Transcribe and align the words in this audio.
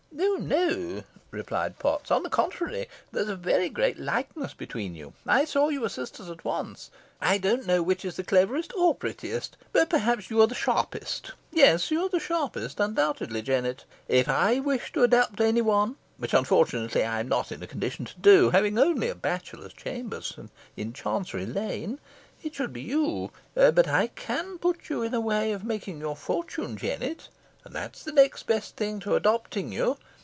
"No, 0.13 0.35
no," 0.35 1.03
replied 1.31 1.79
Potts, 1.79 2.11
"on 2.11 2.21
the 2.21 2.29
contrary, 2.29 2.87
there's 3.11 3.29
a 3.29 3.35
very 3.35 3.69
great 3.69 3.97
likeness 3.97 4.53
between 4.53 4.93
you. 4.95 5.13
I 5.25 5.45
saw 5.45 5.69
you 5.69 5.81
were 5.81 5.89
sisters 5.89 6.29
at 6.29 6.43
once. 6.45 6.91
I 7.21 7.37
don't 7.37 7.65
know 7.65 7.81
which 7.81 8.03
is 8.05 8.17
the 8.17 8.23
cleverest 8.23 8.73
or 8.75 8.93
prettiest 8.93 9.55
but 9.71 9.89
perhaps 9.89 10.29
you 10.29 10.41
are 10.41 10.47
the 10.47 10.53
sharpest. 10.55 11.31
Yes, 11.51 11.89
you 11.89 12.03
are 12.03 12.09
the 12.09 12.19
sharpest, 12.19 12.79
undoubtedly, 12.79 13.41
Jennet. 13.41 13.85
If 14.07 14.27
I 14.27 14.59
wished 14.59 14.93
to 14.95 15.03
adopt 15.03 15.39
any 15.41 15.61
one, 15.61 15.95
which 16.17 16.33
unfortunately 16.33 17.03
I'm 17.05 17.27
not 17.29 17.51
in 17.51 17.63
a 17.63 17.67
condition 17.67 18.05
to 18.05 18.19
do, 18.19 18.49
having 18.49 18.77
only 18.77 19.11
bachelor's 19.13 19.73
chambers 19.73 20.37
in 20.75 20.91
Chancery 20.93 21.45
Lane, 21.45 21.99
it 22.43 22.53
should 22.53 22.73
be 22.73 22.81
you. 22.81 23.31
But 23.53 23.87
I 23.87 24.07
can 24.07 24.57
put 24.59 24.89
you 24.89 25.03
in 25.03 25.13
a 25.13 25.21
way 25.21 25.51
of 25.51 25.63
making 25.63 25.99
your 25.99 26.15
fortune, 26.15 26.77
Jennet, 26.77 27.29
and 27.63 27.75
that's 27.75 28.03
the 28.03 28.11
next 28.11 28.43
best 28.47 28.75
thing 28.75 28.99
to 29.01 29.13
adopting 29.15 29.71
you. 29.71 29.95